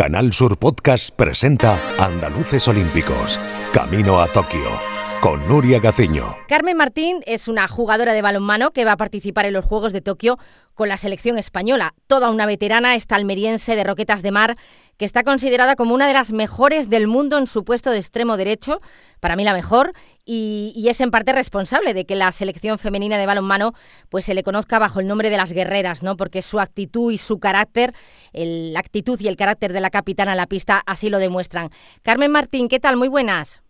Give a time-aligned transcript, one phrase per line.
[0.00, 3.38] Canal Sur Podcast presenta Andaluces Olímpicos,
[3.70, 4.80] Camino a Tokio,
[5.20, 6.38] con Nuria Gaciño.
[6.48, 10.00] Carmen Martín es una jugadora de balonmano que va a participar en los Juegos de
[10.00, 10.38] Tokio
[10.72, 11.92] con la selección española.
[12.06, 14.56] Toda una veterana, esta almeriense de Roquetas de Mar,
[15.00, 18.36] que está considerada como una de las mejores del mundo en su puesto de extremo
[18.36, 18.82] derecho,
[19.18, 19.94] para mí la mejor,
[20.26, 23.72] y, es en parte responsable de que la selección femenina de balonmano
[24.10, 26.18] pues se le conozca bajo el nombre de las guerreras, ¿no?
[26.18, 27.94] Porque su actitud y su carácter,
[28.34, 31.70] la actitud y el carácter de la capitana a la pista así lo demuestran.
[32.02, 32.98] Carmen Martín, ¿qué tal?
[32.98, 33.64] Muy buenas.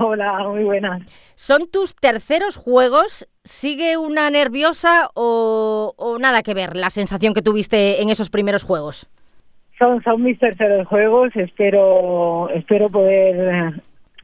[0.00, 1.02] Hola, muy buenas.
[1.36, 3.28] ¿Son tus terceros juegos?
[3.44, 9.08] ¿Sigue una nerviosa o, nada que ver la sensación que tuviste en esos primeros juegos?
[9.78, 13.74] Son, son mis terceros juegos, espero, espero poder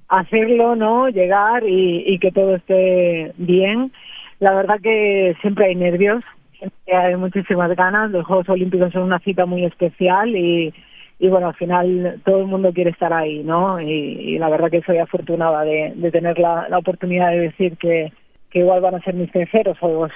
[0.09, 1.09] hacerlo, ¿no?
[1.09, 3.93] Llegar y, que todo esté bien.
[4.39, 6.23] La verdad que siempre hay nervios,
[6.59, 8.11] siempre hay muchísimas ganas.
[8.11, 10.73] Los Juegos Olímpicos son una cita muy especial y,
[11.21, 13.81] y bueno, al final todo el mundo quiere estar ahí, ¿no?
[13.81, 18.13] Y, la verdad que soy afortunada de, tener la, oportunidad de decir que,
[18.53, 20.11] igual van a ser mis terceros juegos.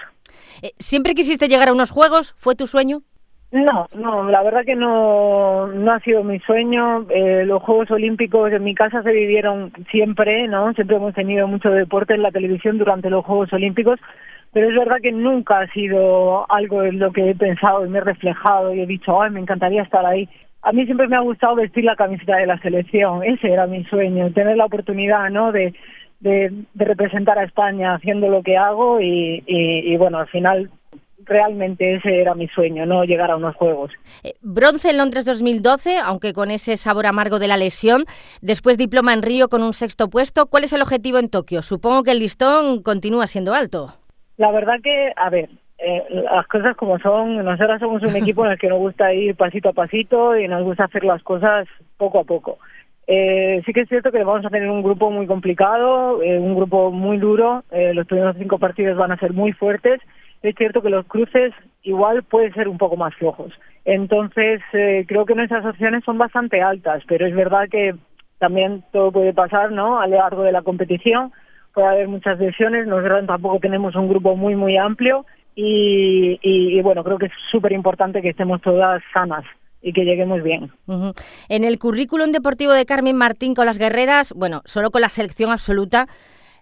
[0.63, 2.33] Eh, ¿Siempre quisiste llegar a unos juegos?
[2.37, 3.03] ¿Fue tu sueño?
[3.55, 7.07] No, no, la verdad que no, no ha sido mi sueño.
[7.09, 10.73] Eh, los Juegos Olímpicos en mi casa se vivieron siempre, ¿no?
[10.75, 14.01] Siempre hemos tenido mucho deporte en la televisión durante los Juegos Olímpicos,
[14.53, 17.99] pero es verdad que nunca ha sido algo en lo que he pensado y me
[17.99, 20.29] he reflejado y he dicho, ay, me encantaría estar ahí
[20.65, 23.85] a mí siempre me ha gustado vestir la camiseta de la selección, ese era mi
[23.85, 25.53] sueño, tener la oportunidad, ¿no?
[25.53, 25.75] De,
[26.21, 30.71] de, representar a España haciendo lo que hago y, y, bueno, al final
[31.25, 33.93] realmente ese era mi sueño, no llegar a unos Juegos.
[34.23, 38.05] Eh, bronce en Londres 2012, aunque con ese sabor amargo de la lesión.
[38.41, 40.47] Después diploma en Río con un sexto puesto.
[40.47, 41.63] ¿Cuál es el objetivo en Tokio?
[41.63, 43.95] Supongo que el listón continúa siendo alto.
[44.37, 48.53] La verdad que, a ver, eh, las cosas como son, nosotros somos un equipo en
[48.53, 52.21] el que nos gusta ir pasito a pasito y nos gusta hacer las cosas poco
[52.21, 52.59] a poco.
[53.07, 56.55] Eh, sí que es cierto que vamos a tener un grupo muy complicado, eh, un
[56.55, 60.01] grupo muy duro, los primeros cinco partidos van a ser muy fuertes,
[60.49, 63.53] es cierto que los cruces igual pueden ser un poco más flojos.
[63.85, 67.95] Entonces, creo que nuestras opciones son bastante altas, pero es verdad que
[68.39, 70.01] también todo puede pasar, ¿no?
[70.01, 71.33] A lo largo de la competición
[71.73, 77.19] puede haber muchas lesiones, nosotros tampoco tenemos un grupo muy, muy amplio y, bueno, creo
[77.19, 79.45] que es súper importante que estemos todas sanas
[79.83, 80.71] y que lleguemos bien.
[81.49, 85.51] En el currículum deportivo de Carmen Martín con las guerreras, bueno, solo con la selección
[85.51, 86.07] absoluta,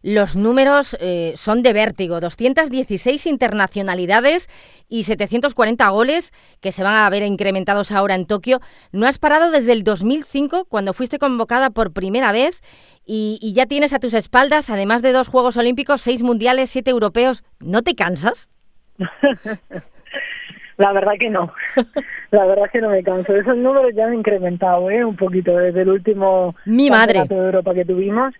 [0.03, 2.21] los números eh, son de vértigo.
[2.21, 4.49] 216 internacionalidades
[4.89, 8.61] y 740 goles que se van a ver incrementados ahora en Tokio.
[8.93, 12.61] No has parado desde el 2005, cuando fuiste convocada por primera vez,
[13.07, 16.91] y, y ya tienes a tus espaldas, además de dos Juegos Olímpicos, seis mundiales, siete
[16.91, 17.45] europeos.
[17.61, 18.51] ¿No te cansas?
[20.79, 21.53] La verdad que no.
[22.31, 23.35] La verdad que no me canso.
[23.35, 25.05] Esos números ya han incrementado ¿eh?
[25.05, 27.25] un poquito desde el último Mi madre.
[27.29, 28.35] de Europa que tuvimos,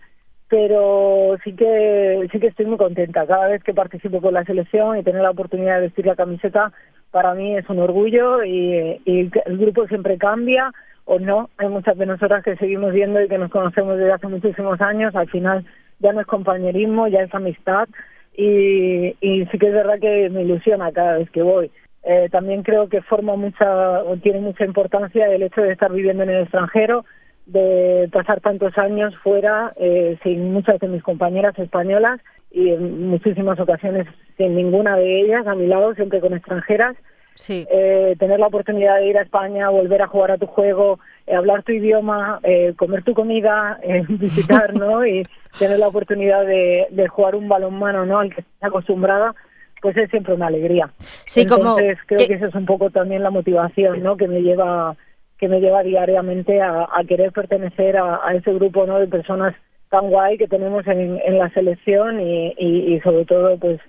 [0.53, 3.27] pero sí que sí que estoy muy contenta.
[3.27, 6.71] Cada vez que participo con la selección y tener la oportunidad de vestir la camiseta,
[7.11, 10.71] para mí es un orgullo y, y el grupo siempre cambia
[11.07, 11.49] o no.
[11.57, 15.17] Hay muchas de nosotras que seguimos viendo y que nos conocemos desde hace muchísimos años.
[15.17, 15.65] Al final
[16.01, 17.89] ya no es compañerismo, ya es amistad
[18.37, 21.71] y, y sí que es verdad que me ilusiona cada vez que voy.
[22.03, 26.25] Eh, también creo que forma mucha, o tiene mucha importancia el hecho de estar viviendo
[26.25, 27.07] en el extranjero,
[27.47, 32.21] de pasar tantos años fuera eh, sin muchas de mis compañeras españolas
[32.51, 36.97] y en muchísimas ocasiones sin ninguna de ellas a mi lado, siempre con extranjeras.
[37.35, 37.67] Sí.
[37.71, 41.35] Eh, tener la oportunidad de ir a España, volver a jugar a tu juego, eh,
[41.35, 45.07] hablar tu idioma, eh, comer tu comida, eh, visitar, ¿no?
[45.07, 45.27] Y
[45.59, 48.19] tener la oportunidad de, de jugar un balonmano, ¿no?
[48.19, 49.35] Al que estás acostumbrada,
[49.81, 50.91] pues es siempre una alegría.
[50.99, 52.35] Sí, Entonces creo que...
[52.35, 54.17] eso es un poco también la motivación, ¿no?
[54.17, 54.97] Que me lleva
[55.43, 59.01] que me lleva diariamente a, a querer pertenecer a, ese grupo, ¿no?
[59.01, 59.57] De personas
[59.91, 63.81] tan guay que tenemos en, la selección y sobre todo, pues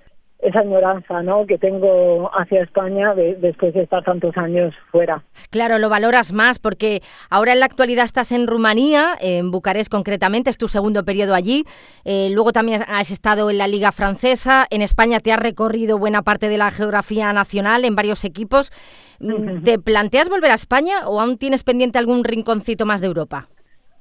[0.43, 1.45] esa añoranza ¿no?
[1.45, 5.23] que tengo hacia España después de estar tantos años fuera.
[5.49, 10.49] Claro, lo valoras más porque ahora en la actualidad estás en Rumanía, en Bucarest concretamente,
[10.49, 11.63] es tu segundo periodo allí.
[12.03, 14.65] Eh, luego también has estado en la Liga Francesa.
[14.69, 18.71] En España te has recorrido buena parte de la geografía nacional en varios equipos.
[19.19, 23.47] Mm, ¿Te planteas volver a España o aún tienes pendiente algún rinconcito más de Europa?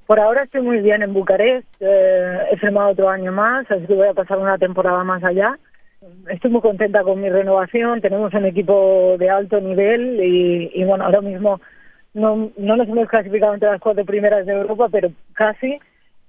[0.05, 1.65] Por ahora estoy muy bien en Bucarest.
[1.79, 5.57] Eh, he firmado otro año más, así que voy a pasar una temporada más allá
[6.29, 8.01] estoy muy contenta con mi renovación.
[8.01, 11.59] Tenemos un equipo de alto nivel y, bueno, ahora mismo
[12.13, 15.79] no, no nos hemos clasificado entre las cuatro primeras de Europa, pero casi.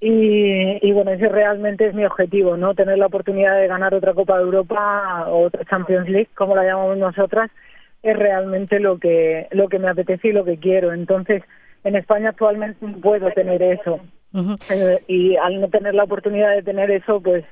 [0.00, 2.74] Y, bueno, ese realmente es mi objetivo, ¿no?
[2.74, 6.64] Tener la oportunidad de ganar otra Copa de Europa o otra Champions League, como la
[6.64, 7.50] llamamos nosotras,
[8.02, 10.92] es realmente lo que, lo que me apetece y lo que quiero.
[10.92, 11.42] Entonces,
[11.84, 14.00] en España actualmente no puedo tener eso.
[14.70, 17.44] Eh, y al no tener la oportunidad de tener eso, pues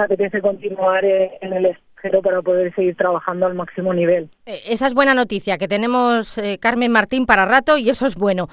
[0.00, 4.30] apetece continuar en el extranjero para poder seguir trabajando al máximo nivel.
[4.46, 8.16] Eh, esa es buena noticia, que tenemos eh, Carmen Martín para rato y eso es
[8.16, 8.48] bueno.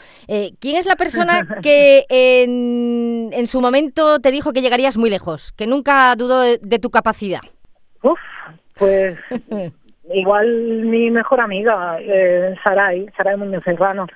[0.60, 5.51] ¿Quién es la persona que en, en, su momento te dijo que llegarías muy lejos,
[5.54, 7.42] que nunca dudó de, tu capacidad?
[8.01, 8.19] Uf,
[8.78, 9.18] pues
[10.13, 10.48] igual
[10.84, 14.07] mi mejor amiga, eh, Saray, Saray Muñoz Serrano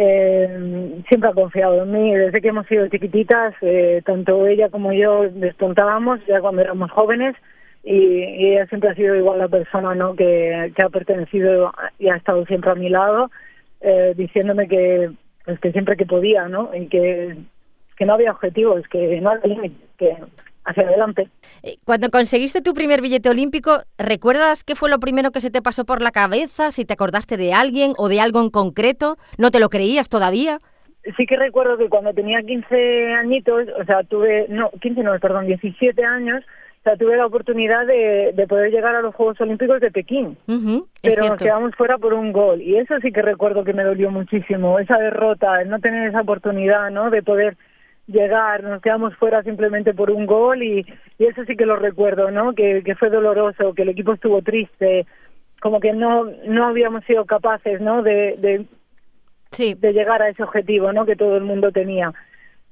[0.00, 2.14] eh, siempre ha confiado en mí.
[2.14, 7.34] Desde que hemos sido chiquititas, eh, tanto ella como yo despuntábamos ya cuando éramos jóvenes
[7.82, 10.14] y, ella siempre ha sido igual la persona ¿no?
[10.14, 13.32] que, ha pertenecido y ha estado siempre a mi lado,
[13.80, 15.10] eh, diciéndome que,
[15.44, 16.70] pues, que siempre que podía, ¿no?
[16.72, 17.36] Y que,
[17.96, 20.16] que no había objetivos, que no había límites, que
[20.68, 21.28] hacia adelante.
[21.62, 25.62] Eh, cuando conseguiste tu primer billete olímpico, ¿recuerdas qué fue lo primero que se te
[25.62, 26.70] pasó por la cabeza?
[26.70, 30.58] Si te acordaste de alguien o de algo en concreto, ¿no te lo creías todavía?
[31.16, 35.46] Sí que recuerdo que cuando tenía 15 añitos, o sea, tuve, no, 15 no, perdón,
[35.46, 36.44] 17 años,
[36.80, 40.36] o sea, tuve la oportunidad de, de poder llegar a los Juegos Olímpicos de Pekín.
[41.02, 42.60] pero nos quedamos fuera por un gol.
[42.60, 46.20] Y eso sí que recuerdo que me dolió muchísimo, esa derrota, el no tener esa
[46.20, 47.10] oportunidad, ¿no?
[47.10, 47.56] De poder
[48.08, 50.84] llegar, nos quedamos fuera simplemente por un gol y,
[51.18, 52.54] y eso sí que lo recuerdo, ¿no?
[52.54, 55.06] Que, que fue doloroso, que el equipo estuvo triste,
[55.60, 58.02] como que no no habíamos sido capaces, ¿no?
[58.02, 58.64] De, de,
[59.50, 59.74] sí.
[59.74, 61.04] de llegar a ese objetivo, ¿no?
[61.04, 62.12] Que todo el mundo tenía.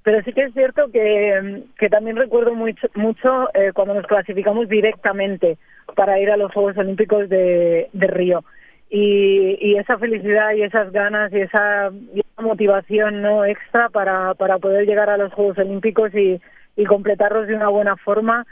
[0.02, 4.68] Pero sí que es cierto que, que también recuerdo mucho, mucho eh, cuando nos clasificamos
[4.68, 5.58] directamente
[5.94, 8.44] para ir a los Juegos Olímpicos de, de Río
[8.88, 11.90] y, y esa felicidad y esas ganas y esa,
[12.38, 16.38] motivación no extra para, para poder llegar a los Juegos Olímpicos y,
[16.76, 18.46] y completarlos de una buena forma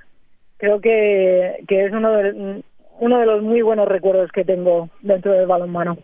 [0.57, 2.63] creo que, que es uno de,
[3.01, 5.99] uno de los muy buenos recuerdos que tengo dentro del balonmano.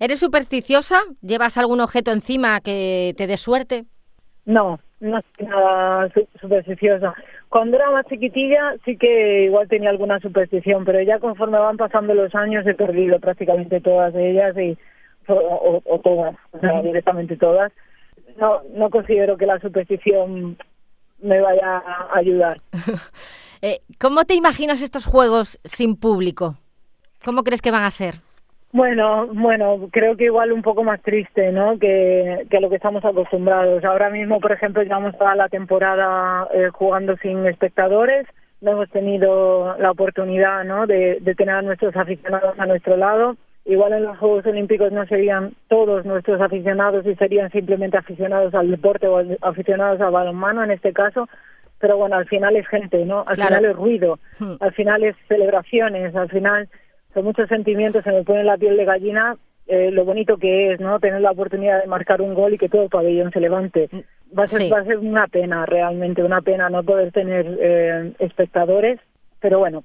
[0.00, 0.98] ¿Eres supersticiosa?
[1.22, 3.84] ¿Llevas algún objeto encima que te dé suerte?
[4.44, 6.08] No, no soy nada
[6.40, 7.14] supersticiosa.
[7.54, 12.12] Cuando era más chiquitilla sí que igual tenía alguna superstición, pero ya conforme van pasando
[12.12, 14.76] los años he perdido prácticamente todas ellas y
[15.28, 17.70] o, todas, o sea, directamente todas.
[18.38, 20.58] No, no considero que la superstición
[21.22, 22.60] me vaya a ayudar.
[23.62, 26.56] eh, ¿Cómo te imaginas estos juegos sin público?
[27.24, 28.16] ¿Cómo crees que van a ser?
[28.74, 31.78] Bueno, bueno, creo que igual un poco más triste, ¿no?
[31.78, 33.84] Que, que a lo que estamos acostumbrados.
[33.84, 38.26] Ahora mismo, por ejemplo, llevamos toda la temporada eh, jugando sin espectadores.
[38.60, 40.88] No hemos tenido la oportunidad, ¿no?
[40.88, 43.36] De, de tener a nuestros aficionados a nuestro lado.
[43.64, 48.72] Igual en los Juegos Olímpicos no serían todos nuestros aficionados y serían simplemente aficionados al
[48.72, 51.28] deporte o aficionados al balonmano en este caso.
[51.78, 53.22] Pero bueno, al final es gente, ¿no?
[53.24, 54.54] Al final es ruido, hmm.
[54.58, 56.68] al final es celebraciones, al final
[57.14, 60.80] son muchos sentimientos, se me pone la piel de gallina eh, lo bonito que es,
[60.80, 61.00] ¿no?
[61.00, 63.88] Tener la oportunidad de marcar un gol y que todo el pabellón se levante.
[64.36, 68.12] Va a ser, va a ser una pena, realmente, una pena no poder tener eh,
[68.18, 69.00] espectadores,
[69.40, 69.82] pero bueno,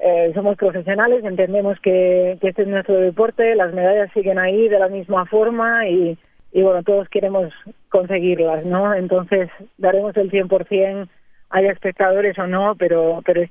[0.00, 4.78] eh, somos profesionales, entendemos que, que este es nuestro deporte, las medallas siguen ahí de
[4.78, 6.18] la misma forma y,
[6.52, 7.52] y bueno, todos queremos
[7.88, 8.94] conseguirlas, ¿no?
[8.94, 9.48] Entonces
[9.78, 11.08] daremos el 100%
[11.50, 13.50] haya espectadores o no, pero, pero es,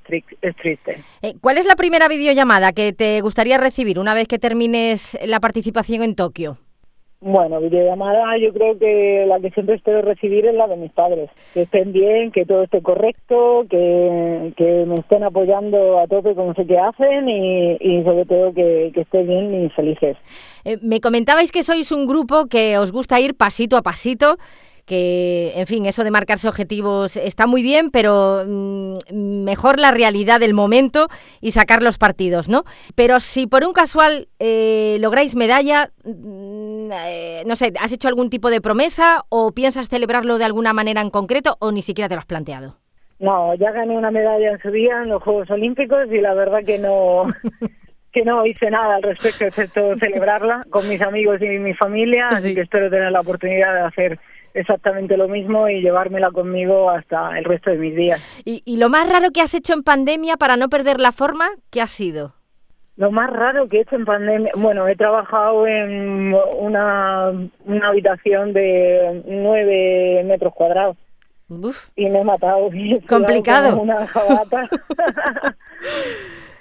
[0.55, 0.97] triste.
[1.21, 5.39] Eh, ¿Cuál es la primera videollamada que te gustaría recibir una vez que termines la
[5.39, 6.57] participación en Tokio?
[7.21, 11.29] Bueno, videollamada yo creo que la que siempre espero recibir es la de mis padres.
[11.53, 16.53] Que estén bien, que todo esté correcto, que, que me estén apoyando a tope como
[16.53, 20.15] sé que hacen y, y sobre todo que, que estén bien y felices.
[20.63, 24.37] Eh, me comentabais que sois un grupo que os gusta ir pasito a pasito
[24.89, 28.97] que, en fin, eso de marcarse objetivos está muy bien, pero mm,
[29.45, 31.07] mejor la realidad del momento
[31.41, 32.63] y sacar los partidos, ¿no?
[32.95, 38.31] Pero si por un casual eh, lográis medalla, mm, eh, no sé, ¿has hecho algún
[38.31, 42.15] tipo de promesa o piensas celebrarlo de alguna manera en concreto o ni siquiera te
[42.15, 42.77] lo has planteado?
[43.19, 46.65] No, ya gané una medalla en su día en los Juegos Olímpicos y la verdad
[46.65, 47.27] que no...
[48.11, 52.55] que no hice nada al respecto excepto celebrarla con mis amigos y mi familia, así
[52.55, 54.19] que espero tener la oportunidad de hacer
[54.53, 58.21] exactamente lo mismo y llevármela conmigo hasta el resto de mis días.
[58.45, 61.81] ¿Y, lo más raro que has hecho en pandemia para no perder la forma, qué
[61.81, 62.33] ha sido?
[62.95, 67.31] Lo más raro que he hecho en pandemia, bueno, he trabajado en una,
[67.65, 70.97] una habitación de nueve metros cuadrados.
[71.95, 72.69] Y me he matado.
[73.07, 73.81] Complicado.
[73.81, 74.69] Una jabata.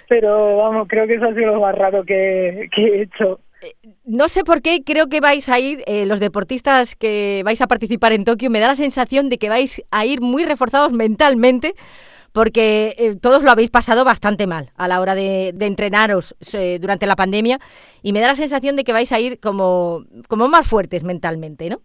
[0.07, 3.39] Pero vamos, creo que eso ha sido lo más raro que, que he hecho
[4.05, 7.67] no sé por qué creo que vais a ir, eh, los deportistas que vais a
[7.67, 11.73] participar en Tokio, me da la sensación de que vais a ir muy reforzados mentalmente
[12.33, 17.07] porque eh, todos lo habéis pasado bastante mal a la hora de, entrenaros eh, durante
[17.07, 17.59] la pandemia
[18.03, 21.69] y me da la sensación de que vais a ir como, como más fuertes mentalmente,
[21.69, 21.79] ¿no?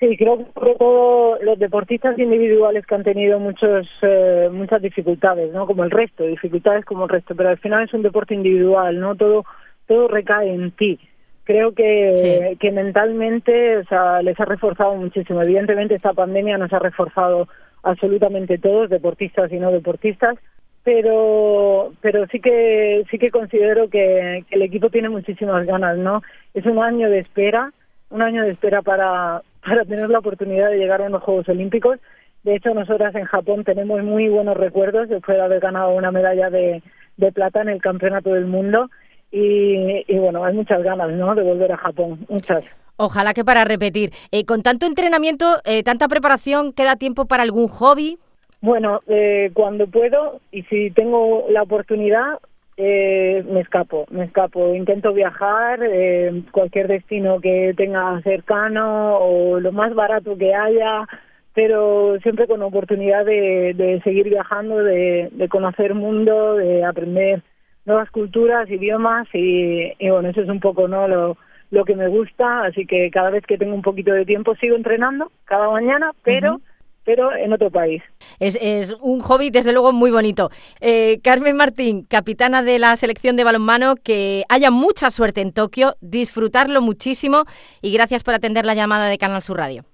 [0.00, 5.66] Sí, creo que los deportistas individuales que han tenido muchos eh, muchas dificultades, ¿no?
[5.66, 9.14] Como el resto, dificultades como el resto, pero al final es un deporte individual, ¿no?
[9.14, 9.44] Todo
[9.86, 10.98] todo recae en ti.
[11.44, 15.42] Creo que, que mentalmente, o sea, les ha reforzado muchísimo.
[15.42, 17.48] Evidentemente esta pandemia nos ha reforzado
[17.82, 20.36] absolutamente todos, deportistas y no deportistas,
[20.84, 26.22] pero pero sí que sí que considero que, que el equipo tiene muchísimas ganas, ¿no?
[26.54, 27.72] Es un año de espera,
[28.10, 31.98] un año de espera para para tener la oportunidad de llegar a los Juegos Olímpicos.
[32.42, 36.50] De hecho, nosotras en Japón tenemos muy buenos recuerdos después de haber ganado una medalla
[36.50, 36.82] de,
[37.16, 38.90] de plata en el Campeonato del Mundo.
[39.36, 41.34] Y, y, bueno, hay muchas ganas ¿no?
[41.34, 42.62] de volver a Japón, muchas.
[42.96, 44.12] Ojalá que para repetir.
[44.30, 48.16] Eh, con tanto entrenamiento, eh, tanta preparación, ¿queda tiempo para algún hobby?
[48.60, 52.38] Bueno, eh, cuando puedo y si tengo la oportunidad,
[52.76, 54.72] eh, me escapo, me escapo.
[54.72, 61.08] Intento viajar, eh, cualquier destino que tenga cercano o lo más barato que haya,
[61.54, 67.42] pero siempre con oportunidad de, de seguir viajando, de, de conocer mundo, de aprender
[67.84, 71.36] nuevas culturas, idiomas y, y bueno, eso es un poco no lo,
[71.70, 74.76] lo que me gusta, así que cada vez que tengo un poquito de tiempo sigo
[74.76, 76.54] entrenando cada mañana, pero...
[76.54, 76.74] Uh -huh
[77.04, 78.02] pero en otro país.
[78.40, 80.50] Es, es un hobby, desde luego, muy bonito.
[80.80, 85.94] Eh, Carmen Martín, capitana de la selección de balonmano, que haya mucha suerte en Tokio,
[86.00, 87.44] disfrutarlo muchísimo
[87.82, 89.84] y gracias por atender la llamada de Canal Sur Radio.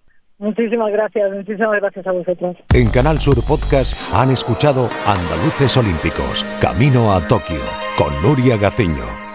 [0.40, 2.56] Muchísimas gracias, muchísimas gracias a vosotros.
[2.74, 7.60] En Canal Sur Podcast han escuchado Andaluces Olímpicos, Camino a Tokio,
[7.98, 9.29] con Nuria Gaciño.